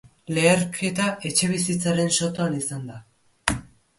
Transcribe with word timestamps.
Leherketa 0.35 1.09
etxebizitzaren 1.29 2.09
sotoan 2.17 2.57
izan 2.61 2.89
da. 2.93 3.57